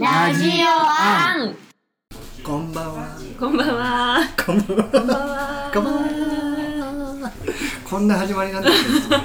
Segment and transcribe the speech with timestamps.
[0.00, 1.54] ラジオアン
[2.42, 3.18] こんばんは。
[3.38, 4.90] こんばんはこんばんは。
[4.94, 7.32] こんばんはこんばんは。
[7.84, 9.20] こんな始まりなんですけど。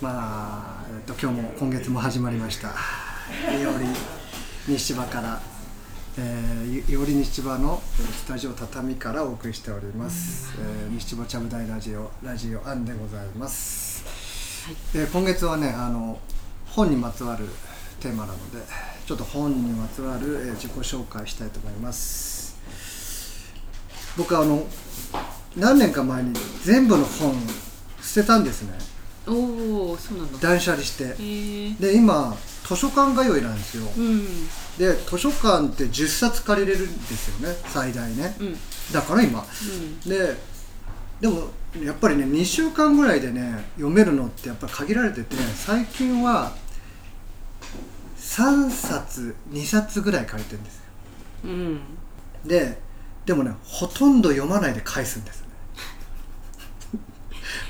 [0.00, 2.70] まあ、えっと、今日も今月も始まりました。
[2.70, 2.74] よ
[3.78, 3.86] り
[4.66, 5.40] 西芝から。
[6.18, 10.52] えー、より西芝のえースタジオ畳からお送りしております。
[10.58, 14.02] えー、西芝ちゃぶ台ラジオラジオアンでございます。
[14.96, 16.18] えー今月はね、あの
[16.66, 17.46] 本にまつわる
[18.00, 18.58] テーマなので、
[19.06, 22.56] ちょっと本にまつわる、えー自己紹介したいと思います。
[24.16, 24.66] 僕はあの
[25.56, 26.32] 何年か前に
[26.64, 27.34] 全部の本
[28.00, 28.78] 捨てたんですね。
[29.26, 31.14] おおそうなんだ断捨離して。
[31.80, 33.84] で今図書館通いなんですよ。
[33.96, 34.26] うん
[34.78, 38.36] で図書館って10冊借りれるんですよね最大ね。
[38.40, 38.56] うん
[38.92, 39.40] だから今。
[39.40, 40.36] うんで
[41.20, 41.50] でも
[41.82, 46.52] やっぱりね2週間ぐらいでね読めるのってやっぱり限られてて最近は
[48.32, 50.82] 3冊2冊ぐらい借りてるんですよ。
[51.44, 51.80] うん。
[52.46, 52.78] で
[53.26, 55.46] でもねほとんど読まないで返すんですよ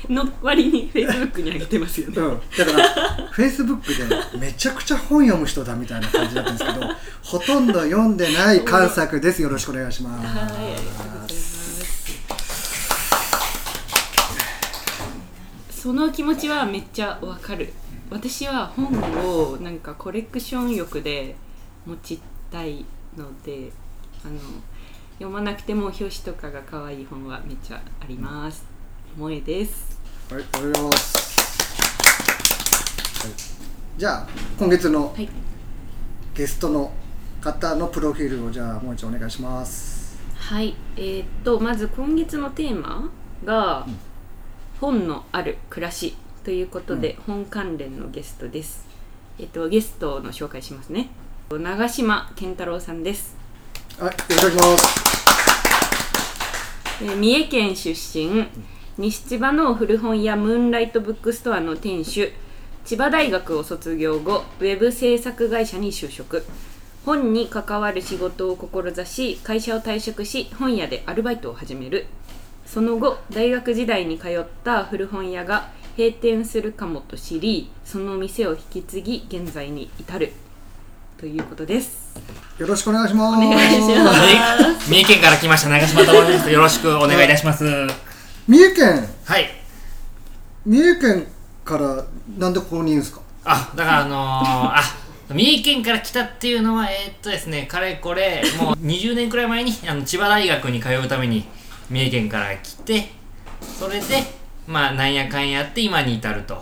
[0.07, 0.15] ね。
[0.15, 2.13] の割にフェイスブックに上げてますよね。
[2.17, 6.87] うん、だからフェイスブックでめちゃくちゃ本読む人だみたいな感じだったんですけど
[7.23, 9.41] ほとんど読んでない関作です。
[9.41, 10.25] よろしくお願いします。
[10.25, 11.53] はいありがとうございます。
[15.81, 17.73] その気持ちはめっちゃわかる
[18.09, 18.87] 私は本
[19.53, 21.35] をなんかコレクション欲で
[21.85, 22.85] 持ちたい
[23.17, 23.71] ので
[24.23, 24.39] あの
[25.13, 28.65] 読まなくても表紙とかが可愛い本はめっちゃあります。
[29.15, 29.99] 萌えです
[30.31, 31.23] はい、ありがとうございます。
[33.27, 33.33] はい、
[33.97, 35.29] じゃあ、今月のはい。
[36.33, 36.91] ゲストの
[37.41, 40.17] 方のプロフィールをじゃあ、もう一度お願いします。
[40.35, 40.75] はい。
[40.97, 43.09] えーっとまず今月のテーマ
[43.45, 43.85] が、
[44.81, 48.85] 本のある暮らしということで、本関連のゲストです。
[49.39, 51.09] えっとゲストの紹介しますね。
[51.49, 53.35] 長島健太郎さんです、
[53.99, 55.03] はい、いただきます。
[57.01, 58.47] えー三重県出身
[58.97, 62.31] 西千葉の古本屋ムーンライトブックストアの店主
[62.85, 66.43] 千葉大学を卒業後ウェブ制作会社に就職。
[67.05, 72.05] 本に関わる仕事を志し会社を退職し本屋でアルバイトを始める。
[72.65, 80.31] その後大学時代に通った古本屋が閉店するかもと知りその店を引き継ぎ現在に至る
[81.19, 82.19] ということです
[82.57, 83.37] よろしくお願いします。
[83.37, 86.51] お願いしますはい、三重県から来ました長島と申します。
[86.51, 87.65] よろしくお願いいたします。
[87.65, 87.87] は
[88.47, 89.07] 三重県、い。
[90.65, 91.27] 三重県
[91.65, 92.05] から
[92.37, 93.21] なんでここにいるんですか？
[93.45, 94.81] あ、だからあのー、あ、
[95.33, 101.45] 三重県から来たっていうのは、えーっとですね、かれこれ、もう20年くらい前にあの千葉大学に通うために
[101.89, 103.09] 三重県から来て、
[103.79, 104.23] それで、
[104.67, 106.61] まあ、なんやかんやって今に至ると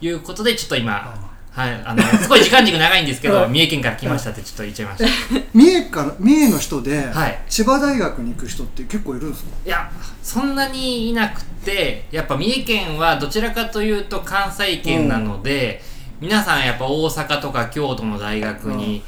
[0.00, 1.14] いうことで、ちょっと今、
[1.50, 3.50] はい、あの、 すごい時間軸長いんですけど、はい。
[3.50, 5.40] 三重県から来ましたってちょっと言っちゃいました。
[5.54, 7.38] 三重から、三重の人で、はい。
[7.48, 9.50] 千葉大学に行く人って結構いるんですか？
[9.66, 9.90] いや
[10.22, 15.82] そんなにいなくてやっぱ三重県はどちらかというと関西圏なので、
[16.20, 19.02] 皆さんやっぱ大阪とか京都の大学に、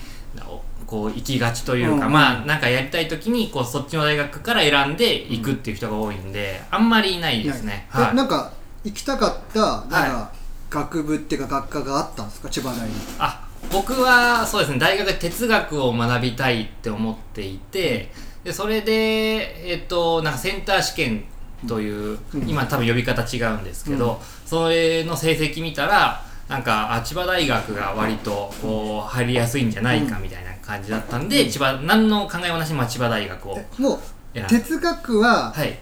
[0.91, 2.13] こう行きがちというか、うん。
[2.13, 7.87] まあなんかやりたい時にこうそっちの大学から選んで行くっていう人が多いんで、あんまりいないですね。
[7.95, 8.11] いはい。
[8.13, 8.53] えなんか
[8.85, 10.33] 行きたかったなんか、は
[10.69, 12.49] 学部っていうか学科があったんですか？
[12.49, 18.11] 千葉大にあ僕はそうですね大学で哲学を学びたいって思っていて
[18.43, 21.25] でそれでえっとなんかセンター試験
[21.69, 22.49] という、うん。
[22.49, 34.01] 今多分呼び方違うんですけど、それの成績見たらなんかあ千葉大学が割とこう入りやすいんじゃないかみたいな感じだったんで、千葉何の考えもなしにまあ千葉大学をえもう
[34.49, 35.79] 哲学ははい。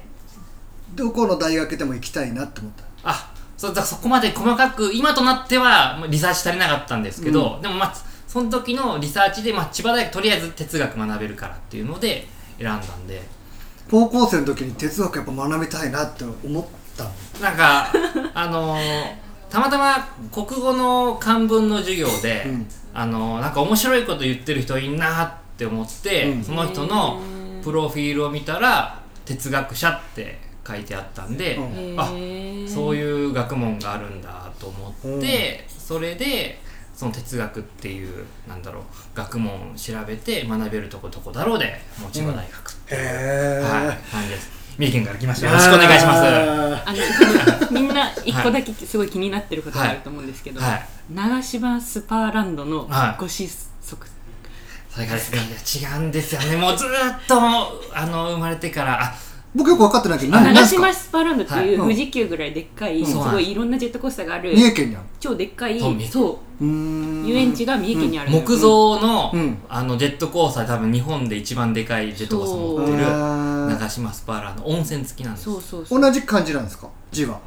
[0.95, 2.85] どこの大学でも行きたいなって思った？
[3.11, 7.95] あそうだそこまで細かく今となってはまあリサーチ足りなかったんですけど、でもまあ
[8.27, 12.27] その時のリサーチで、まあ、千葉大学とりあえず哲学学べるからっていうので
[12.59, 13.23] 選んだんで。
[13.91, 16.67] 高校生の時に哲学やっぱ学びたいなって思っ
[16.97, 17.11] たの？
[17.41, 17.89] なんか
[18.35, 18.81] あのー
[19.51, 22.67] たまたま国語の漢文の授業で、うん
[22.99, 26.45] あのーなんか面白いこと言ってる人いんなって思って、うん。
[26.45, 27.21] その人の
[27.63, 31.95] プロフィールを見たら哲学者って書いてあったんで、うん。
[31.97, 32.07] あ
[32.69, 36.59] そうういう学問があるんだと思って、それで
[36.93, 38.83] その哲学っていうなんだろう
[39.15, 45.49] 学問を調べて学べるとこどこだろうでもう千葉大学っていう、はい感じです三重県から来ました。
[45.49, 46.21] よろしくお願いします。
[46.23, 50.65] はあの みんな一個だけすごい気になってることがあると思うんですけど、い。
[51.13, 53.21] 長島スパーランドのはい。
[53.21, 54.07] ご子息、
[54.89, 55.41] それがですね
[55.91, 56.55] 違うんですよね。
[56.59, 57.41] もうずーっと
[57.93, 59.03] あの生まれてから。
[59.03, 59.15] あ
[59.55, 60.19] 僕よく分かってない。
[60.19, 61.89] けど長島スパーランドっていうはい。
[61.89, 63.07] 富士急ぐらいでっかい、うん。
[63.07, 65.05] すごいいろんなジェットコースターがある、三重県にある。
[65.19, 68.31] 超でっかいそう遊園地が三重県にある。
[68.31, 69.59] 木造の,、うん。
[69.69, 75.45] あのジェットコースター多分日本で一番でかいジェットコースター持ってる長島スパーランド温泉付きなんです。
[75.45, 76.01] そうそうそう。
[76.01, 76.89] 同じ感じなんですか？
[77.11, 77.39] 字は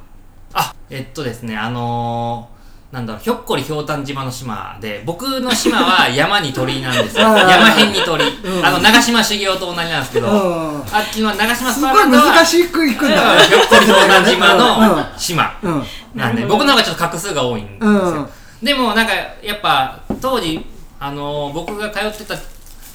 [0.54, 7.24] あえっとですねあのー、なんだろうひょっこりひょうたん島の島で僕の島は 山に鳥居なんですよ。
[7.24, 8.66] 山辺に鳥居、うん。
[8.66, 10.82] あの長島茂雄と同じなんですけど、うん。
[10.92, 13.44] あっちの長島すごいスパーランドは難しくいくんだ。
[13.46, 15.74] ひょっこりひょうたん島の島うん。
[15.74, 15.86] うん。
[16.16, 16.48] なんでなるほど。
[16.60, 18.30] 僕の方がちょっと画数が多いんですよ、うん。
[18.62, 19.14] でもなんか
[19.44, 20.66] やっぱ当時
[21.00, 22.36] あのー僕が通ってた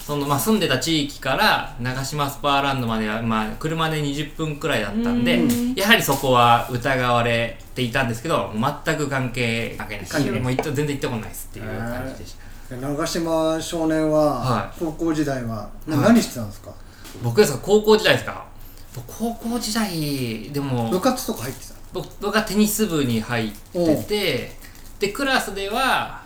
[0.06, 5.74] その、まあ、住んでた地域から長島スパーランドまでは、まあ、車で20分くらいだったんでうん。
[5.74, 8.52] やはりそこは疑われていたんですけど
[8.84, 9.96] 全く関係関係
[10.30, 10.40] ない。
[10.40, 12.36] もう全然行ったことないですっていう感じでし
[12.70, 12.76] た。
[12.76, 16.70] 長島少年はは高校時代は何してたんですか？
[17.22, 17.58] 僕ですか？
[17.62, 18.44] 高校時代ですか？
[18.94, 24.52] 僕高校時代でも部活とか入ってた僕僕がテニス部に入ってて
[25.00, 26.22] でクラスでは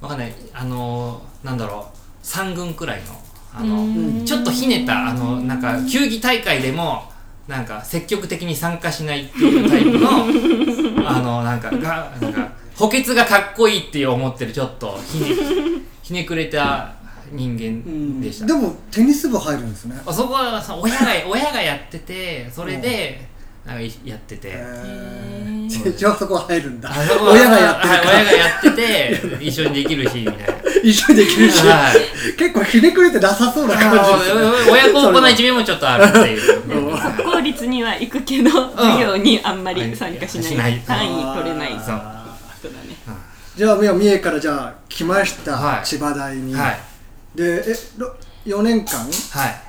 [0.00, 1.95] わかんないあのなんだろう
[2.26, 3.06] 3軍くらいの
[3.54, 4.24] あのうん。
[4.24, 7.04] ちょっとひねったあのなんか球技大会でも
[7.46, 15.26] なんか積極的に参加しないっていうタイプの あのなんかがなんか補欠がかっこいいって思ってるちょっとひね
[16.02, 16.92] ひねくれた
[17.32, 20.00] 人間でした、でもテニス部入るんですね。
[20.06, 23.26] あそこはさ親が親がやっててそれで
[24.04, 24.54] やってて、
[26.18, 26.90] そこは入るんだ。
[27.20, 30.44] 親がやって親がやってて一緒にできるしみたいな。
[30.84, 31.66] 一緒にできるし。
[31.66, 32.36] はい。
[32.36, 34.40] 結構ひねくれてなさそうな感じですね。
[34.70, 36.92] 親孝行な一面もちょっとあるっていう国
[37.24, 40.80] 公立には行くけど授業にあんまり参加しない。
[40.80, 41.70] 単位取れない。
[41.70, 42.96] 人だね。
[43.56, 45.84] じゃあ三重からじゃあ来ました、はい。
[45.84, 46.78] 千葉大に、はい。
[47.34, 48.14] でえろ
[48.46, 49.00] 4年間？
[49.00, 49.62] はい。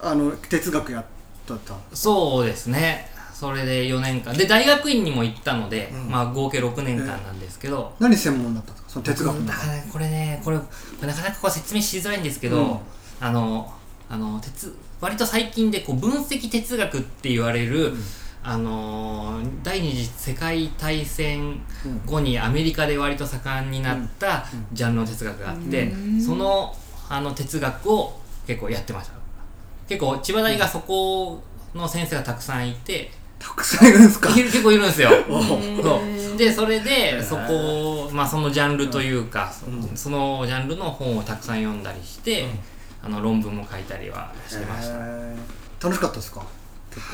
[0.00, 1.04] あの哲学やっ
[1.46, 4.36] たたそうですねそれで4年間。
[4.36, 6.10] で大学院にも行ったので、うん。
[6.10, 8.90] まあ合計6年間なんですけど、何専門だったんですか？
[8.90, 9.46] その哲学の。
[9.46, 10.64] だからねこれねこれこ
[11.02, 12.78] れなかなかこう説明しづらいんですけど、うん。
[13.20, 13.72] あの
[14.08, 17.92] あの哲割と最近でこう分析哲学って言われる、
[18.42, 21.60] あのー第二次世界大戦
[22.06, 26.20] 後にアメリカで割と盛んになったジャンルの哲学があって、うん。
[26.20, 26.74] その
[27.08, 28.18] あの哲学を
[28.48, 29.14] 結構やってました。
[29.88, 31.40] 結構千葉大がそこ
[31.74, 34.34] の先生がたくさんいて、たくさんいるんですか？
[34.34, 35.10] 結構いるんですよ。
[35.28, 36.36] おそう。
[36.36, 42.46] でそれでそこを、まあ、そのジャンルというか、うんそのジャンルの本をたくさん読んだりして、
[43.02, 44.98] あの論文も書いたりはしてました、
[45.88, 46.42] 楽しかったですか？
[46.94, 47.06] 結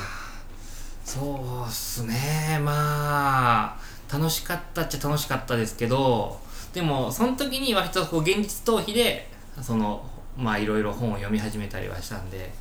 [1.05, 2.59] そうっすね。
[2.63, 6.39] まあ楽しかったっちゃ楽しかったですけど
[6.73, 9.29] でもその時に割とこう現実逃避で
[9.63, 10.05] その
[10.37, 12.53] まあいろいろ本を読み始めたりはしたんで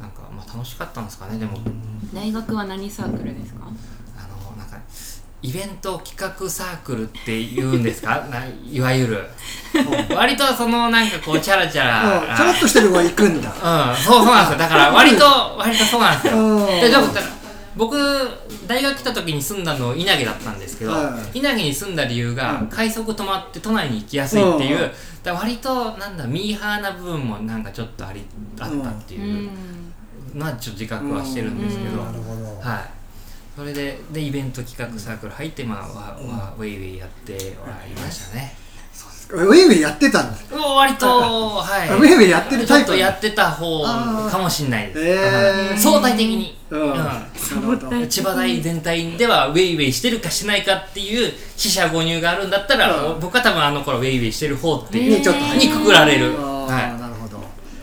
[0.00, 1.58] なんかまあ楽しかったんですかねでも、
[2.14, 3.60] 大学は何サークルですか？
[3.64, 4.76] あのなんか
[5.42, 8.26] イベント企画サークルって言うんですか？
[8.32, 9.26] ないわゆる。
[10.14, 12.36] 割とそのなんかこうチャラチャラ。
[12.36, 13.48] ちゃらっとしてる方が行くんだ。
[13.50, 13.96] うん。
[13.96, 14.58] そうそうなんですよ。
[14.58, 15.24] だから割と
[15.58, 16.38] 割とそうなんですよ。
[16.38, 16.66] うん。
[16.66, 17.04] ででも
[17.76, 17.96] 僕
[18.66, 22.66] 大学来た時に住んだの稲毛だったんですけど、はい稲毛に住んだ理由がうん。
[22.66, 24.90] 快速止まって都内に行きやすいっていう、
[25.22, 28.24] だ割となんだミーハーな部分もなんかちょっとあり
[28.58, 29.18] あったってう。
[29.18, 29.50] いう
[30.34, 33.00] んのはちょっと自覚はしてるんですけど、うんなるほど、はい。
[33.56, 37.38] それででイベント企画サークル入ってまあわわウェイウェイやっては
[37.86, 38.54] いましたね、
[39.32, 41.06] ウェイウェイやってたんですうわ割と
[41.62, 41.88] はい。
[41.88, 46.92] ウェイウェイやってるタイプちょっとやってた方かもしれないです、相対的に、うん。
[46.92, 48.08] うん。
[48.08, 53.20] 千葉大全体ではウェイウェイしてるかしないかっていう四捨五入があるんだったら、うん。
[53.20, 56.99] 僕は多分あの頃ウェイウェイしてる方っていうにちょっと入にくくられる、はなるほど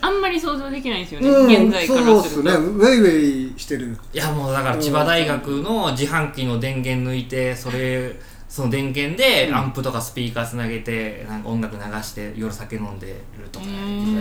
[0.07, 2.55] あんまり想像できないですよね、うん現在からそうっすするとね。
[2.55, 3.97] ウェイウェイしてる。
[4.13, 8.15] い、いやもうだから千葉大学の自販機の電源抜いてそれ
[8.47, 13.75] その電源でアンプとかスピーカーつなげてなんか音楽流して夜酒飲んでるとかやっ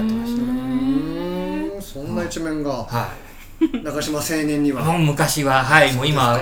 [0.09, 0.37] てまし
[1.81, 2.71] たそんな一面が。
[2.71, 3.09] は
[3.61, 3.83] い。
[3.85, 4.83] 中島青年には。
[4.83, 6.39] もう昔ははいもう今は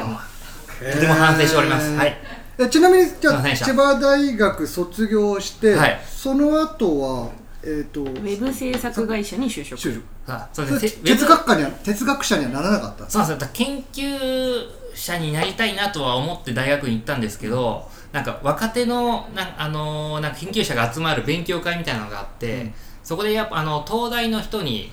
[0.79, 1.95] とても反省しております。
[1.95, 2.17] はい。
[2.59, 6.01] えちなみにじゃ千葉大学卒業して、はい。
[6.09, 9.79] その後はえっ、とウェブ制作会社に就職。
[9.81, 10.05] 就職。
[10.27, 10.97] あそうです。
[11.03, 13.09] ね哲学科には哲学者にはならなかった？
[13.11, 14.61] そうなんです研究
[14.95, 22.75] 者になりたいなとは思って大学に行ったんですけどなんか若手のな、あのーなんか研究者が集まる勉強会みたいなのがあって、うん。
[23.03, 24.91] そこでやっぱあの東大の人に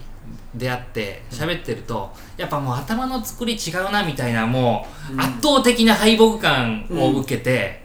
[0.56, 4.86] 出会って喋ってると、やっぱもう頭の作り違うなみたいなも
[5.16, 7.81] う圧倒的な敗北感を受けて、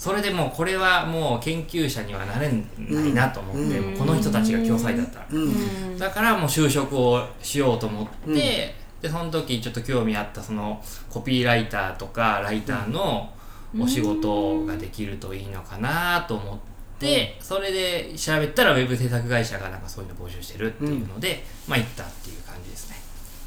[0.00, 3.90] それでもうこれはもう研究者にはなれないなと思って、うん。
[3.90, 5.26] もうこの人たちが共催だったら。
[5.30, 5.42] うん。
[5.42, 8.34] うんだからもう就職をしようと思って、うん。
[8.34, 13.30] でその時ちょっと興味あったそのコピーライターとかライターの
[13.78, 16.58] お仕事ができるといいのかなと思っ
[17.00, 22.96] で、それで調べたらウェブ制作会社がなんかそういうの募集してるっていうので、まあ行ったっていう感じですね。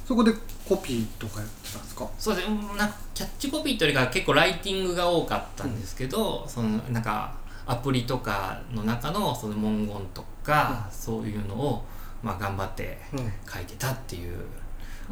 [0.06, 0.34] そこで
[0.68, 2.08] コピーとかやってたんですか？
[2.18, 2.56] そうですね。
[2.56, 7.34] うんなんかキャッチコピーというよりかは結構ライティングが多かったんですけど、そのなんか
[7.66, 11.86] アプリとかの中のその文言とか、そういうのを、
[12.22, 14.38] まあ、頑張ってうん書いてたっていう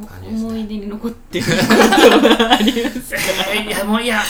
[0.08, 0.50] 感じですね。
[0.50, 4.22] 思い出に残ってることがありますえーいやもういや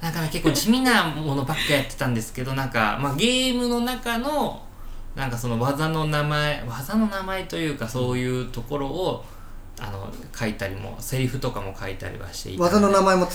[0.00, 4.62] なんかね結構地味なものばっかやってたんですけどなんか、まあ、ゲームの中の
[5.14, 9.24] なんかその技の名前技の名前というかそういうところを
[9.78, 13.32] あの書いたりもセリフとかも書いたりはしていた技の名前も考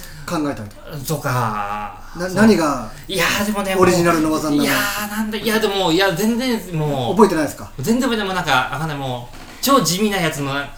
[0.49, 0.69] えたり
[1.05, 1.99] ととか。
[2.17, 2.89] な何が？
[3.07, 7.71] いやーでもねオリジナルの技の名前いやーなんでいやでもいや全然もう覚えてないですか？
[7.79, 10.69] 全然覚えてないもうなんかわかんないもう超地味なやつのな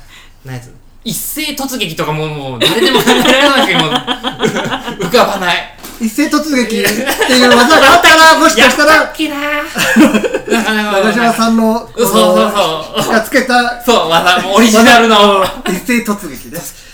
[0.45, 0.73] なやつ。
[1.03, 3.79] 一斉突撃とかももう誰でも考えられないけど
[5.07, 5.57] 浮かばない
[6.01, 6.81] 一斉突撃ってい
[7.45, 10.51] う技があったらもしかしたらやったっけなー。
[10.51, 12.13] なかなか長嶋さんのそうそう
[13.03, 15.43] そうがつけたそう技オリジナルの。
[15.67, 16.87] 一斉突撃です。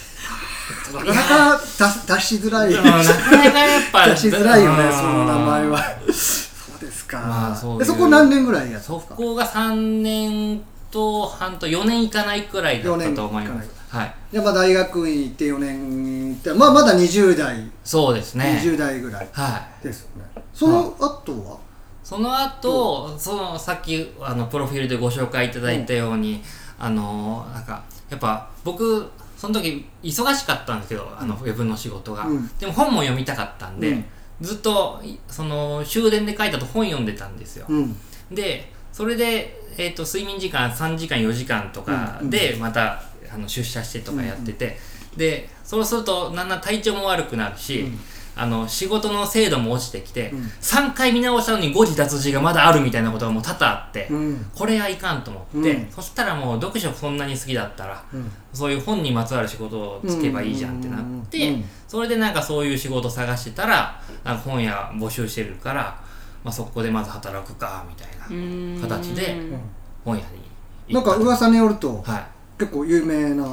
[0.94, 1.14] なかな
[1.58, 1.62] か
[2.08, 2.74] 出出しづらい。
[2.74, 5.84] うんなかなかやっぱ出しづらいよねうんその名前は。
[6.12, 9.16] そうですか、まあそこ何年ぐらいやったんそですか？
[9.16, 10.62] こが3年
[10.96, 13.70] と半と4年いかないくらいだったと思います。
[13.90, 14.16] はい。
[14.32, 18.62] じゃあまあ大学院行って4年行ってまあまだ20代、そうですね。
[18.64, 19.84] 20代ぐらいはい。
[19.84, 20.44] ですよね。
[20.54, 21.58] その後は、
[22.02, 26.42] その後、そのさっきあのプロフィールでご紹介いただいたように、
[26.80, 29.06] あのなんかやっぱ僕
[29.38, 32.50] その時忙しかったんですけどあのウェブの仕事が、うん。
[32.58, 34.06] でも本も読みたかったんで、うん。
[34.40, 37.98] ずっといその終電で書いたと本読んでたんですよ、うん。
[38.32, 43.02] でそれで、えー、と睡眠時間3時間4時間とかでまた、
[43.34, 44.78] あの出社してとかやってて、
[45.18, 48.00] でそうするとだんだん体調も悪くなるし、うん。
[48.38, 50.40] あの仕事の精度も落ちてきて、うん。
[50.44, 54.46] 3回見直したのに誤字脱字がまだあるみたいなことがもう多々あって、うん。
[54.54, 55.90] これはいかんと思って、うん。
[55.90, 58.30] そしたらもう読書そんなに好きだったらうん。
[58.54, 64.02] そういう本にまつわる仕事をつけばいいじゃんってなって、それでなんかそういう仕事探してたら
[64.44, 65.98] 本屋募集してるから、
[66.46, 69.36] まあ、そこでまず働くかみたいな形で
[70.06, 70.24] 本屋
[70.88, 72.26] になんか噂によるとはい。
[72.60, 73.44] 結構有名な。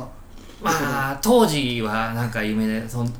[0.60, 3.10] まあ当時はなんか有名でその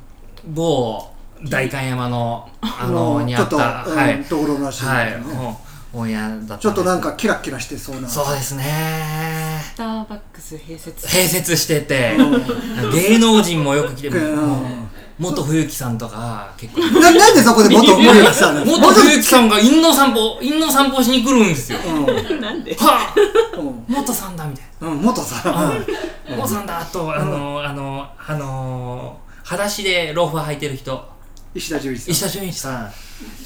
[0.45, 1.11] 某
[1.49, 4.23] 代官山のあのにちょっと、あった、うんはい。
[4.23, 5.11] ところらしいですはい。
[5.11, 5.57] ね、本
[5.91, 8.07] 本屋だったちょっとなんかキラキラしてそうな。
[8.07, 8.63] そうですね。
[9.73, 12.15] スターバックス併設併設してて
[12.93, 14.37] 芸能人もよく来てうん。
[14.37, 14.82] もう
[15.19, 16.81] 元冬木さんとか結構。
[16.99, 19.47] ななんでそこで元森脇さん元冬木さん。
[19.47, 21.79] が陰の散歩陰の散歩しに来るんですよ。
[22.41, 22.75] なんで？
[22.75, 23.85] はあうん。
[23.87, 25.73] 元さんだみたいうん、元さん、な
[26.35, 31.13] 元さんだとあのあのあの裸足でローファー履いてる人。
[31.55, 32.11] 石田純一さん。
[32.11, 32.75] 石田純一さは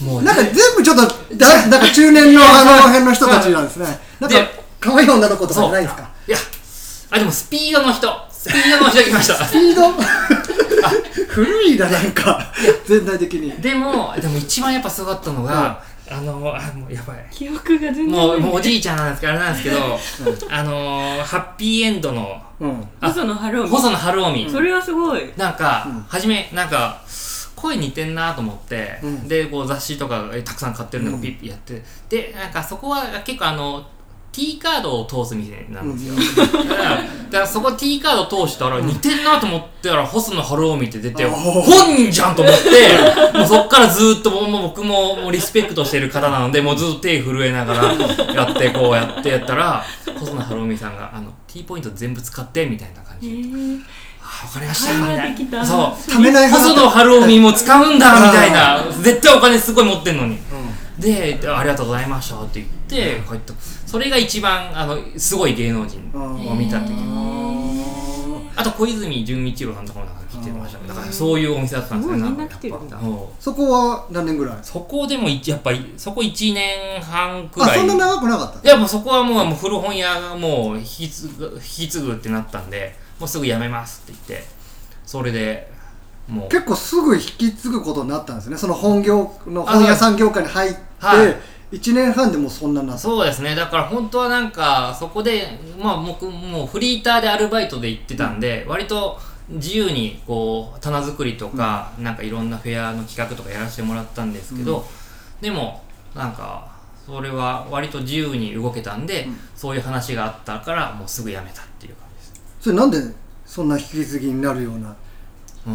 [0.01, 0.05] ん。
[0.05, 1.01] もういなんか全部ちょっと
[1.35, 3.99] だなんか中年のあの辺の人たちなんですね。
[4.19, 6.09] なんかで可愛い女の子とかじゃないですか？
[6.27, 6.37] いや
[7.11, 8.07] あでもスピードの人。
[8.31, 9.45] スピードの人来ました。
[9.45, 9.91] スピード？
[11.27, 12.53] 古いななんか。
[12.85, 13.51] 全体的に。
[13.61, 17.27] でもでも一番やっぱすごかったのが、あのあもうやばい。
[17.31, 19.53] 記憶が全然もうもうおじいちゃんなんですけどあれなん。
[19.53, 22.87] ですけど、あのーハッピーエンドのうん。
[23.01, 23.69] あ細野晴臣。
[23.69, 25.31] 細野晴臣、それはすごい。
[25.37, 26.01] なんか、うん。
[26.07, 27.01] 初めなんか
[27.55, 29.27] 声似てんなと思って、うん。
[29.27, 33.85] でこう雑誌とかえたくさん買ってるのうんをピッピやって、でなんかそこは結構あの
[34.37, 37.05] T カードを通す店なんですよ、だからだか
[37.39, 47.93] らそこ T カード通したら似てんなと思ったら細野晴臣って出て本人じゃんと思ってもうそっからずーっと僕ももうリスペクトしてる方なのでもうずっと手震えながら
[48.31, 49.83] やってこうやってやったら
[50.19, 53.35] 細野晴臣さんがあの T ポイント全部使ってみたいな感へじで。
[53.41, 53.81] ー。
[54.21, 55.65] あわかりました。
[55.65, 56.11] そう。
[56.11, 58.83] ためない細野晴臣も使うんだみたいな。
[59.01, 60.37] 絶対お金すごい持ってんのに。
[60.51, 60.56] う
[60.99, 62.67] でありがとうございましたって言っ
[63.21, 63.53] て帰った。
[63.85, 66.91] それが一番あのすごい芸能人を見た時
[68.55, 70.87] あと小泉純一郎さんとかもなんか来てましたね。
[70.87, 72.75] だからそういうお店だったんですねみんな来てる。
[73.39, 74.57] そこは何年ぐらい？
[74.63, 77.77] そこでもいやっぱりそこ1年半くあらい。
[77.77, 78.67] そんな長くなかった？
[78.67, 84.47] いやもうそこはもうもう古本屋がもう引き継ぐ引き継ぐってなったんでもうすぐ辞めますって言って
[85.05, 85.71] それで
[86.27, 86.49] もう。
[86.49, 88.57] 結構すぐ引き継ぐことになったんですね。
[88.57, 91.35] その本業の本屋さん業界に入って、はい。
[91.69, 93.53] 1年半でもうそんなになそうですね。
[93.53, 99.19] だから本当はなんかそこでまあ僕もうフリーターでアルバイトで行ってたんで、割と
[99.49, 104.85] 自由にこう棚作りとか、なんかいろんなフェアの企画とかやらせてもらったんですけど、
[105.41, 105.83] でも
[106.15, 106.69] なんか
[107.05, 109.39] それは割と自由に動けたんで、うん。
[109.55, 112.97] そういう話があったからもうすぐ辞めたっていう感じです、それなんで
[113.45, 114.95] そんな引き継ぎになるようなうん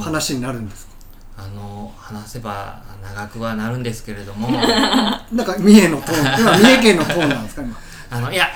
[0.00, 0.92] 話になるんですか、
[1.38, 4.48] あの話せば長くはなるんですけれども。
[4.52, 7.62] なんか三重のトーン今三重県のトーンなんですか？
[7.62, 7.76] 今。
[8.10, 8.46] あのいや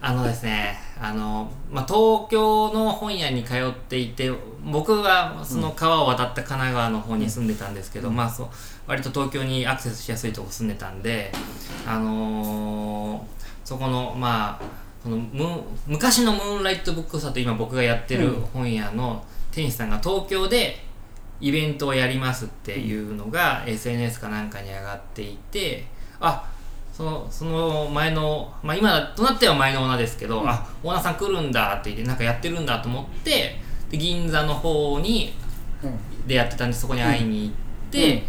[0.00, 4.32] あのですねあの、まあ、東京の本屋に通っていて
[4.64, 8.48] 僕はその川を渡った神奈川の方に住んでたんですけど、まあそう
[8.88, 11.32] 割と東京にアクセスしやすいとこ住んでたんで
[11.86, 13.34] あのー
[13.64, 14.64] そこのまあ
[15.02, 19.24] その昔のムーンライトブックスターと今僕がやってる本屋の
[19.54, 20.78] 店主さんが東京で
[21.40, 25.84] イベントをやりますっていうのが SNS かなんかに上がっていて
[26.20, 26.50] あ
[26.92, 33.56] そのその前の、まあ、今となっては前のオーナーですけど、あオーナーさん来るんだって言ってなんかやってるんだと思って
[33.90, 35.34] で銀座の方に
[35.82, 36.26] うん。
[36.26, 37.52] でやってたんでそこに会いに行っ
[37.90, 38.22] て、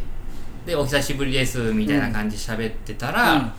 [0.66, 3.52] でお久しぶりですみたいな感じで喋ってたら、うん。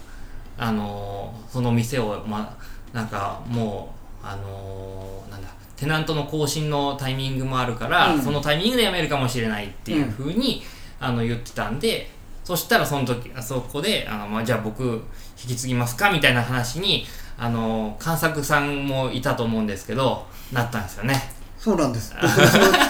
[0.58, 2.54] あのーその店をま
[2.92, 8.22] なんかもうあのーなんだテナントの更新のタイミングもあるから、うん。
[8.22, 10.62] そのタイミングで辞めるかもしれないっていうふうに、
[11.00, 12.08] あの言ってたんで
[12.44, 15.02] そしたらその時あそこであの、まあ、じゃあ僕引
[15.48, 17.04] き継ぎますかみたいな話に
[17.36, 21.20] あの監索さんもいたと思うんですけどなったんですよね。
[21.58, 22.14] そうなんです。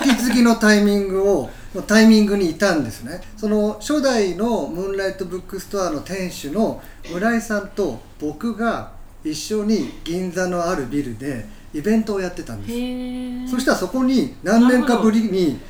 [0.05, 3.23] 引き継ぎのタイミングを のタイミングにいたんですね。
[3.37, 8.91] その初代のムーンライトブックストアの店主の村井さんと僕が
[9.25, 13.51] 一緒に銀座のあるビルでイベントをやってたんです。
[13.51, 15.61] そしたらそこに何年かぶりに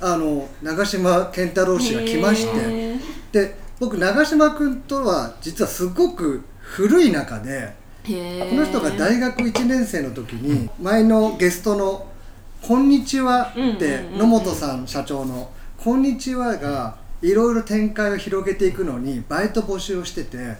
[0.00, 2.96] あの長嶋健太郎氏が来まして
[3.30, 7.72] で僕長嶋君とは実はすごく古い中で
[8.04, 12.08] へこの人が大学1年生の時に前のゲストの
[12.62, 20.56] 「こんにちは」うんって野本さん社長の「こんにちは」がいろいろ展開を広げていくのにバイト募集をしてて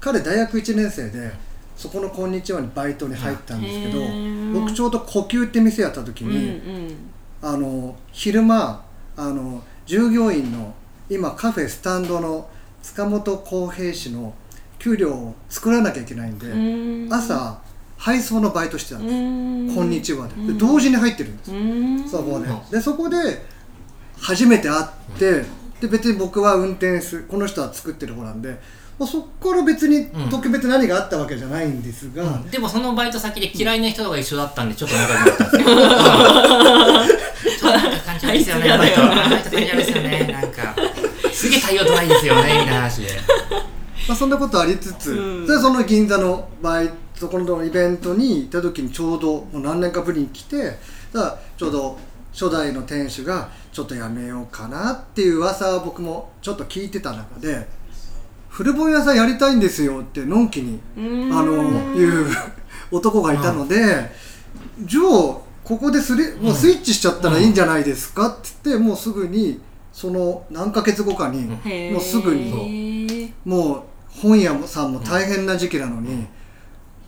[0.00, 1.30] 彼大学1年生で
[1.80, 4.00] そこの「こんにちは」にバイトに入ったんですけど
[4.52, 6.96] 僕ちょうど呼吸って店やった時うんに、うん。
[7.40, 8.84] あの昼間
[9.16, 10.74] あの従業員の
[11.08, 12.50] 今カフェスタンドの
[12.82, 14.34] 塚本浩平氏の
[14.78, 17.08] 給料を作らなきゃいけないんで、うん。
[17.10, 17.58] 朝
[17.96, 19.18] 配送のバイトしてたんです、う
[19.72, 19.74] ん。
[19.74, 20.34] こんにちはで。
[20.34, 20.58] でうん。
[20.58, 22.06] 同時に入ってるんです、うん。
[22.06, 22.46] そこで。
[22.46, 23.16] うんでそこで
[24.18, 24.86] 初めて会っ
[25.18, 25.44] て
[25.80, 28.60] で別に僕は運転するこの人は作ってる方なんで、
[29.00, 35.64] まあ、そこから別にうん特別何があったわけじゃないんですが、でもそのバイト先で嫌いな人が一緒だったんでちょっと仲良くなったんですよ。
[37.58, 39.02] ちょっとなんか感じ悪いですよね、あの人。
[39.02, 40.76] あの人感じ悪いですよね、なんか。
[41.32, 43.08] すげえ対応ドライですよね、みたいな話で。
[44.06, 50.76] まあ、そんなことありつつ、うんでその銀座のバイそこのイベントに行った時にちょうどもう何年かぶりに来て
[51.14, 51.98] だちょうど
[52.32, 57.66] 初代の店主がちょっとやめようかなっていう噂は僕もちょっと聞いてた中で
[58.50, 61.32] 古本屋さんやりたいんですよってのんきにうん。
[61.32, 61.62] あの
[61.94, 62.26] いう
[62.90, 64.10] 男がいたので、
[64.80, 65.04] じゃあ
[65.64, 69.60] ここですりもうスイッチしちゃったらいいんじゃないですかって言ってもうすぐに
[69.92, 71.44] その何ヶ月後かに
[71.92, 73.82] もうすぐにもう
[74.20, 76.26] 本屋さんも大変な時期なのに、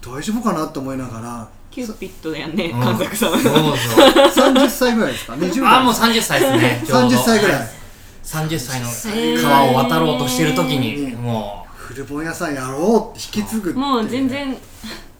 [0.00, 2.80] 大丈夫かなと思いながらキューピッドやねうん。
[2.80, 4.54] 神作さんそうそう。
[4.54, 6.82] 30歳ぐらいですか？20代あ、もう30歳ですね。
[6.86, 7.08] ちょうど。
[7.08, 7.68] 30歳ぐらい
[8.32, 8.88] 30歳の
[9.42, 13.78] 川を渡ろうとしてる時に、も古本屋さんやろうって引き継ぐって。
[13.78, 14.56] もう全然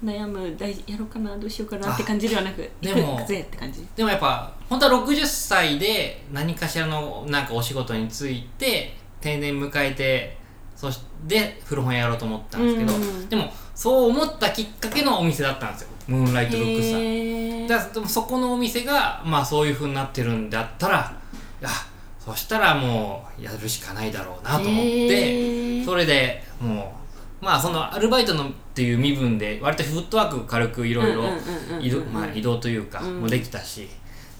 [0.03, 3.81] 悩む大やろうかなどうしようかなって感じではなくでも行くぜって感じ。
[3.81, 10.39] う、でもやっぱ、本当は60歳で何かしらのなんかお仕事に就いて、定年迎えて、
[10.75, 15.89] そして古本屋やろうと思ったんですけど、うんでも、そう思ったきっかけのお店だったんですよ。
[16.09, 17.01] ムーンライトブックスター。
[17.01, 17.69] へー。
[17.69, 21.15] だでもそこのお店がまあそういう風になってるんだったら
[21.61, 21.71] いや
[22.25, 26.95] そしたらもうやるしかないだろうなと思ってそれでも
[27.41, 31.25] うまあそのアルバイトのっていう身分で割とフットワーク軽くいろいろ
[31.81, 33.21] 移動まあ移動というかうん。
[33.23, 33.89] もうできたし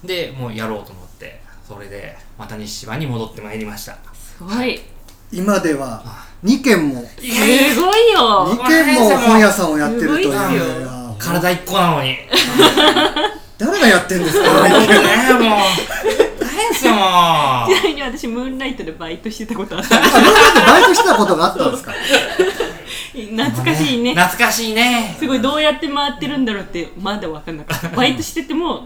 [0.03, 3.93] でもうやろうと思ってそれでまた西芝に戻ってまいりました。
[4.13, 4.79] すごい。
[5.31, 6.03] 今では
[6.43, 7.15] 2軒もす
[7.81, 8.47] ごいよ。
[8.53, 10.87] 2軒も本屋さんをやってるという。
[11.17, 12.17] 体一個なのに。
[13.57, 14.63] 誰がやってんですか？
[14.67, 14.79] ねもう
[16.39, 16.99] 大変ですよも
[17.69, 19.95] うちなみに私ムーンライトでバイトしてたことあった。
[19.97, 20.19] あ今ま
[20.53, 21.91] でバイトしてたことがあったんですか？
[23.13, 24.13] 懐かしいね。
[24.15, 25.15] 懐かしいね。
[25.19, 27.89] すごいどうやって回ってるんだろうってまだ分かんなかった。
[27.89, 28.85] バイトしてても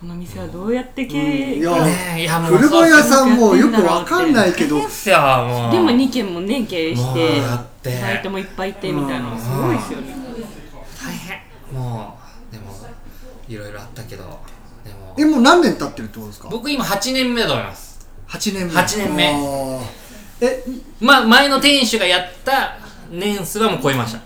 [0.00, 1.60] この店はどうやって経営、うん。
[1.60, 4.76] いやねえいやもう古本屋さんもよくわかんないけど。
[4.76, 4.82] で
[5.16, 5.72] もう。
[5.72, 7.90] でも2軒もね経営してやって。
[8.00, 10.14] バイトもいっぱいいてみたいなのすごいですよね。
[11.04, 11.78] 大変。
[11.78, 12.16] も
[12.50, 12.74] うでも
[13.48, 14.22] いろいろあったけど。
[14.84, 15.14] でも。
[15.18, 16.48] えもう何年経ってるってことですか？
[16.50, 17.87] 僕今8年目だと思います
[18.28, 18.72] 8年目。
[18.74, 19.24] 8年目。
[20.40, 20.64] え
[21.00, 22.76] まあ前の店主がやった
[23.10, 24.20] 年数はもう超えました。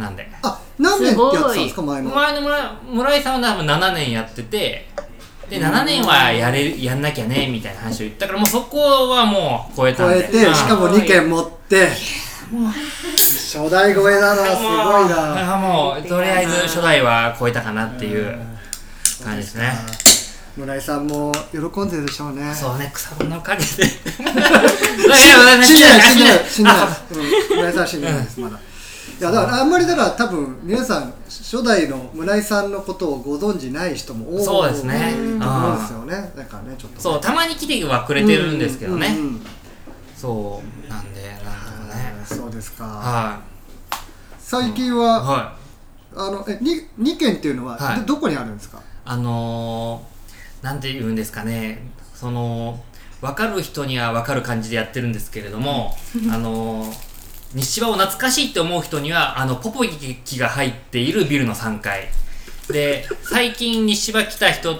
[0.00, 0.30] なんで。
[0.42, 2.10] あ何年やってたんですか前の。
[2.10, 4.88] 前の村村井さんは多分7年やってて
[5.50, 10.20] で7年はやれやんなきゃねみたいな話を言ったからもうそこはもう超えたんで。
[10.22, 11.88] 超えてうんしかも2件持って。
[12.48, 15.54] 初代超えだなすごいな。
[15.54, 18.38] あもうとりあえず初代は超えたかなっていう
[19.24, 19.72] 感じですね
[20.58, 22.52] 村井さんも喜んでるでしょうね。
[22.54, 26.70] そうね草のお かげで死んでない死んでない死んで
[27.56, 35.12] 村井さんは死んでないですまだいやだからあんまりだから多分皆さん初代の村井さんのことをご存じない人も多いそうですね。
[35.40, 36.32] と思うんですよね。
[36.36, 37.02] だからねちょっとね。
[37.02, 39.46] そうたまに来てはくれてるんですけどね、うんうんうん。
[40.16, 42.14] そうなんでなんとかね。
[42.26, 42.84] そうですか。
[42.84, 43.38] は
[44.40, 45.58] 最近いははい。
[46.16, 48.00] あのえに二件っていうのははい。
[48.00, 48.78] どどこにあるんですか？
[49.04, 50.17] あのー、
[50.62, 51.82] なんて言うんですかね。
[52.14, 52.82] その
[53.20, 55.96] 分かる人には分かる感じでやってるんですけれども
[56.30, 56.96] あのー、
[57.54, 62.08] 西芝を懐かしいって思う人にはあのポポキが入っているビルの3階。
[62.68, 64.78] で最近西芝来た人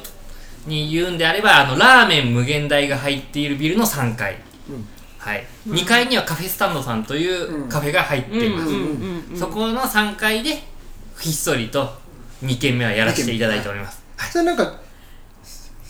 [0.67, 4.37] に言うんであればあのラーメン無限大が入っているビルの3階、
[4.69, 4.87] うん。
[5.19, 10.63] はい、2階にはカフェスタンドさんというカフェが入っています、うんうんうんうんそこの3階で
[11.19, 11.93] ひっそりと
[12.45, 14.31] 2軒目はやらせていただいております、はい。
[14.31, 14.88] それなんか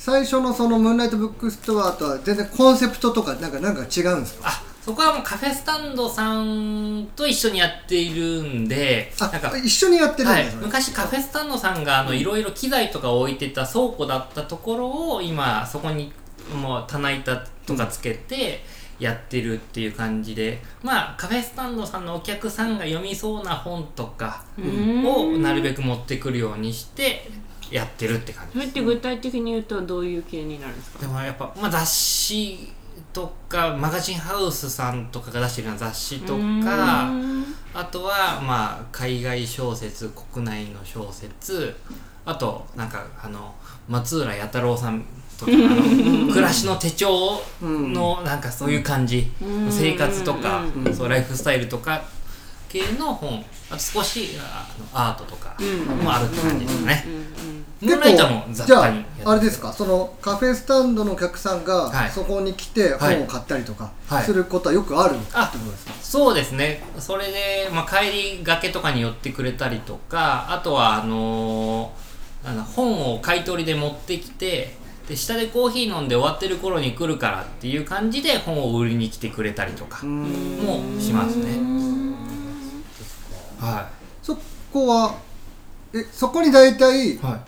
[0.09, 4.49] 最初のそのムーンライトブックストアとは全然コンセプトとかなんかなんか違うんですか？
[4.49, 10.47] あそこはもうカフェスタンドさんと一緒にやっているんであなんか一緒にやってるんはい。
[10.47, 10.64] だ、それ。
[10.64, 16.11] 昔カフェスタンドさんがあのいろいろ機材とかを置いてた倉庫だったところを今そこに
[16.55, 18.64] もう棚板とかつけて
[18.99, 27.31] やってるっていう感じで、まあカフェスタンドさんのお客さんが読みそうな本とかをなるべく持ってくるようにして
[27.70, 30.98] やってるって感じそれって具体的に言うとどういう系になるんですか？
[31.00, 32.72] でもやっぱ、まあ、雑誌
[33.12, 37.44] とかマガジンハウスさんとかが出してるような雑誌とうーかん。
[37.74, 41.76] あとはまあ海外小説国内の小説
[42.24, 43.54] あとなんかあの
[43.88, 45.04] 松浦弥太郎さん
[45.38, 49.31] とかあの暮らしの手帳のなんかそういう感じ。
[49.40, 49.72] うん。
[49.72, 50.94] 生活とかうん。
[50.94, 52.02] そうライフスタイルとか
[52.68, 53.44] 系の本。
[53.70, 56.04] あと少しあのアートとかうん。
[56.04, 57.04] もあるって感じですね。
[57.07, 57.12] うん。
[57.14, 58.93] うんムーンライトも雑じゃあ
[59.25, 61.67] あれですかそのカフェスタンドのお客さんはい。
[61.67, 64.25] がそこに来て本を買ったりとかはい。
[64.25, 66.83] することはよくあるってあことですか、そうですね。
[66.99, 72.09] それで、まあ、帰りがけとかに寄ってくれたりとかあとはあのー
[72.45, 74.75] あの本を買い取りで持ってきて
[75.09, 81.59] で下でコーヒー飲んで終わってる頃に来るからっていう感じで本を売りに来てくれたりとかもしますね。
[83.59, 83.88] は
[84.23, 84.38] そ
[84.73, 85.14] こは
[85.93, 87.41] えそこに大体い、はい、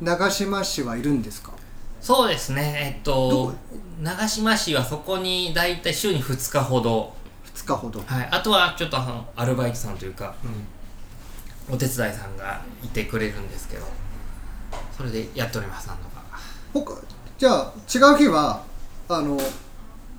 [0.00, 1.52] 長島市はいるんですか？
[2.00, 2.94] そうですね。
[2.96, 3.54] えっどとこ
[4.02, 7.16] 長島市はそこに大体週に2日ほど。
[7.54, 10.34] 2日ほど、はい、あとはちょっとあのアルバイトさんというか、
[11.68, 13.84] お手伝いさんがいてくれるんですけど。
[14.96, 16.22] それでやっておりますなんとか。
[16.72, 16.94] 他
[17.38, 18.62] じゃあ違う日は
[19.08, 19.36] あの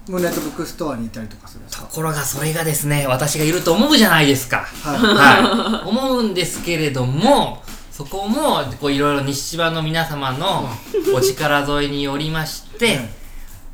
[0.08, 1.86] ムーンライトブックストアにいたりとかするんですか？
[1.86, 4.65] ところがそれがですね私がいると思うじゃないですか。
[4.84, 4.98] はい。
[5.00, 5.88] はい。
[5.88, 7.62] 思うんですけれども
[8.00, 10.70] そこもこういろいろ西芝の皆様の
[11.14, 12.98] お力添えによりまして、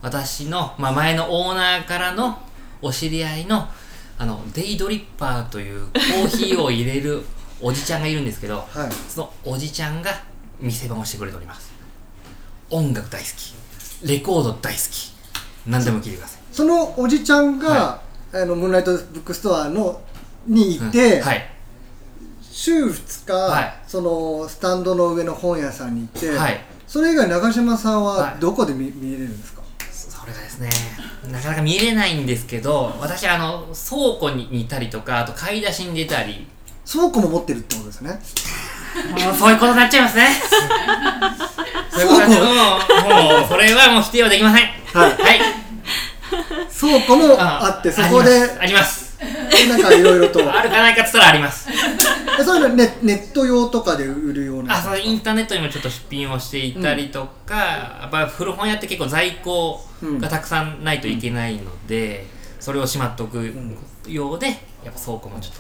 [0.01, 2.39] 私の、まあ、前のオーナーからの
[2.81, 3.67] お知り合いの
[4.17, 7.21] あのデイドリッパーというコーヒーを入れる
[7.61, 8.91] おじちゃんがいるんですけど、はい。
[9.07, 10.09] そのおじちゃんが
[10.59, 11.71] 店番をしてくれております。
[12.71, 13.53] 音楽大好き。
[14.07, 15.13] レコード大好き。
[15.67, 16.41] 何でも聞いてください。
[16.51, 18.01] そのおじちゃんが、は
[18.33, 20.01] あのムーンライトブックストアの
[20.47, 21.21] にいて、うん。
[21.21, 21.54] はい
[22.57, 23.73] 週2日、はい。
[23.85, 26.61] そのスタンドの上の本屋さんに行って、はい。
[26.87, 28.39] それ以外長嶋さんははい。
[28.39, 29.61] どこで見,、見れるんですか？
[29.91, 30.69] それがですね。
[31.29, 36.47] なかなか見れないんですけど私あの倉庫にいたりとかあと買い出しに出たり。
[36.89, 38.11] 倉庫も持ってるってことですね？
[38.11, 40.29] もうそういうことになっちゃいますね。
[41.89, 44.65] そういうことになっちゃうもうもうそれはもう否定はできません。
[44.93, 45.11] はい。
[45.11, 45.39] はい。
[46.79, 49.04] 倉庫もあってそこであります
[49.69, 50.39] なんかいろいろと。
[50.39, 51.69] あるかないかっつったらあります。
[52.39, 54.75] えそういうのネネット用とかで売るような。
[54.75, 59.81] あそのインターネットにもちょっと出品をしていたりとか、やっぱ古本屋って結構在庫
[60.19, 62.25] がたくさんないといけないので、
[62.59, 63.53] それをしまっておく
[64.07, 65.53] ようでやっぱ倉庫もちょっ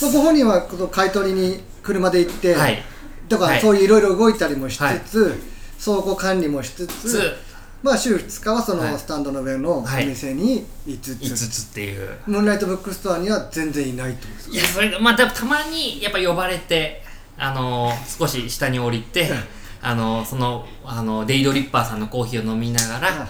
[0.00, 2.82] まあご本人はこの買い取りに車で行って、とはい。
[3.28, 5.42] とか、はいそういういろいろ動いたりもしつつ、
[5.84, 7.36] 倉庫管理もしつつつ
[7.82, 8.92] まあ週2日はそはい。
[8.92, 12.10] のスタンドの上のおはい店に5つ、5つっていう。
[12.26, 14.54] ムーンライトブックストアには全然いないってことですか？
[14.54, 17.02] いやそれがまあたまにやっぱ呼ばれて
[17.36, 19.30] あのー少し下に降りて、
[19.80, 23.28] あのーそのあのデイドリッパーさんのコーヒーを飲みながら、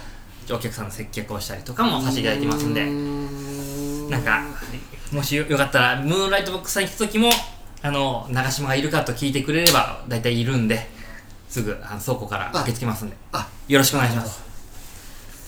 [0.51, 2.85] お客さんの接客をしたりとかもさせていただいてますんで、
[4.09, 4.41] なんか
[5.11, 7.29] もしよよかったらムーンライトボックスさんに来た時も
[7.83, 10.89] あの長島がいるかと聞いてくれれば大体いるんで
[11.49, 13.17] すぐあの倉庫から受け付けますんで。
[13.31, 13.47] あ。
[13.67, 14.41] よろしくお願いします。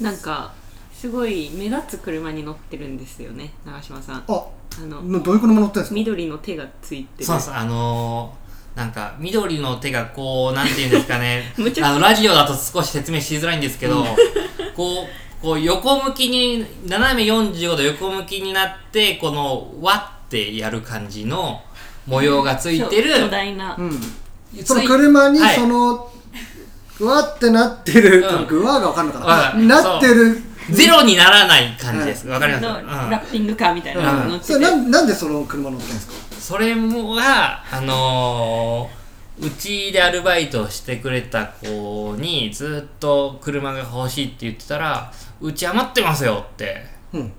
[0.02, 0.52] なんか
[0.94, 4.24] すごい目立つ車に乗ってるんですよね長島さん。
[4.28, 4.46] あ。
[4.78, 5.96] あのなどういう車乗ってるんですか？
[5.96, 7.26] 緑の手がついてる。
[7.26, 7.56] そうなんです。
[7.56, 11.54] あのー、なんか緑の手がこうなんていうんですかね。
[11.58, 11.90] むちゃくちゃ。
[11.90, 14.04] あのラジオだと少し説明しづらいんですけど
[14.76, 21.62] こうこう横向きに斜め45度横向きになってこのわってやる感じの
[22.08, 24.02] 模様がついてるそう巨大な、うん
[24.64, 25.56] その車にはい。
[25.56, 26.12] その、
[27.00, 30.42] ぐわってなってる、うわがわかんのかわかるななってる。
[30.70, 32.28] ゼロにならない感じです。
[32.28, 32.64] わかります？
[32.64, 36.14] ラッピングカーみたいなのが乗ってて、それなんなんでその車乗ってるんですか？
[36.40, 45.12] それもが、あのー、うちでアルバイトをしてくれた子にずっと車が欲しいって言ってたら、
[45.42, 47.34] うち余ってますよってうん。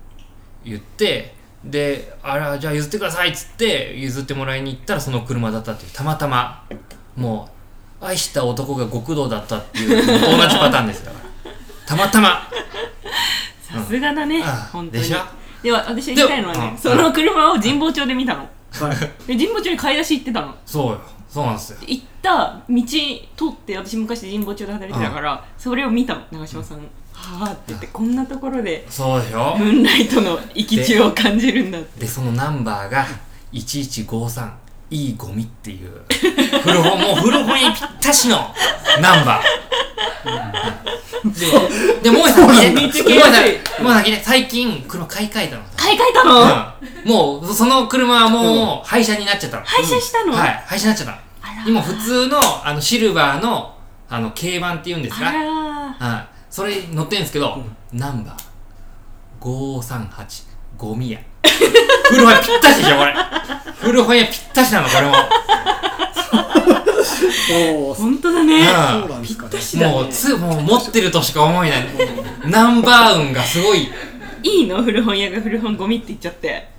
[0.65, 6.65] 言って、で、あら、じゃあ譲ってくださいっつって譲ってもらいに行ったらその車だったっていう、たまたま、
[7.15, 7.49] も
[8.01, 10.03] う、愛した男が極道だったっていう、同
[10.47, 11.11] じパターンですよ。
[11.85, 12.49] たまたま。
[13.61, 14.43] さすがだね、うん。
[14.43, 15.03] 本当に。
[15.03, 15.17] でしょ？
[15.63, 18.39] では私が言いたいのはでもねその車を神保町で見たの。
[18.39, 19.27] はい。
[19.37, 20.53] で神保町に買い出し行ってたの。
[20.65, 21.01] そうよ。
[21.29, 21.79] そうなんですよ。
[21.87, 26.79] 行った道通って私昔神保町で働いてたからそれを見たの長嶋さん
[27.13, 32.01] はあって言ってこんなところでそうでしょムーンライトの生き地を感じるんだって。
[32.01, 33.05] でそのナンバーが
[33.53, 34.51] 1153
[34.93, 35.89] いいゴミっていう。
[36.63, 38.37] 古本もう古本にぴったしの
[39.01, 39.43] ナンバー。
[41.23, 47.09] ででもう一つね見つもう一けやすいつもう先ね最近車買い替えたの買い替えたの、うん。
[47.09, 49.65] もうその車はもう廃車になっちゃったの。
[49.65, 51.23] 廃車したの、はい廃車になっちゃった
[51.67, 53.75] 今普通のあのシルバーの
[54.09, 58.43] あの軽バンっていうんですかはい、それ乗ってんですけど、ナンバー。
[59.41, 60.45] 538
[60.77, 61.19] ゴミ屋
[62.09, 63.15] 古本屋ぴったしでしょこれ。
[63.81, 65.13] 古本屋ぴったしなのこれも。
[67.95, 68.59] 本当だね。
[68.59, 69.09] うん。
[69.09, 69.51] なんですかね。
[69.51, 71.85] だねもうつもう持ってるとしか思えない。
[72.45, 73.89] ナンバー運がすごい。
[74.43, 74.81] いいの？
[74.83, 76.69] 古本屋が古本ゴミって言っちゃって。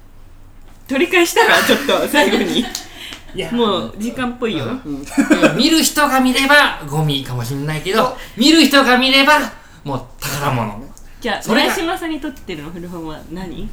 [0.89, 2.61] 取り返したらちょっと最後に。
[2.61, 3.51] いや。
[3.51, 4.65] もう時間っぽいよ、
[5.57, 9.41] 見る人が見ればゴミかもしれないけど見る人が見れば
[9.83, 10.84] もう宝物
[11.25, 13.67] じゃあそれが村島さんにとっての古本は何？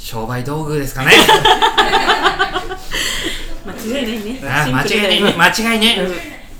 [0.00, 1.10] 商売道具ですかね。
[3.66, 4.40] 間違いないね。
[4.42, 5.34] 間違いね。
[5.36, 5.98] 間違いね。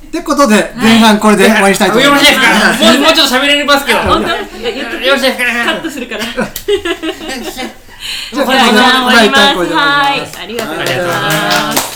[0.09, 2.31] ってことで前半これで終わりにしたいと思います。
[2.31, 2.53] よろしい。
[2.53, 4.01] ですかもうもうちょっと喋れますけど。
[4.01, 5.23] よろしい。
[5.23, 6.25] ですかカットするから。
[6.29, 9.31] じゃあこれで終わり。
[9.31, 9.57] ます。
[9.73, 10.21] はい。
[10.21, 10.39] ります。
[10.41, 11.94] ありがとうございます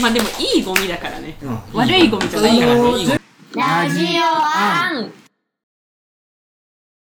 [0.00, 1.36] まあでもいいゴミだからね。
[1.42, 1.58] うん。
[1.72, 3.06] 悪いゴミじゃないからいいゴミ。
[3.54, 5.23] ラジオアン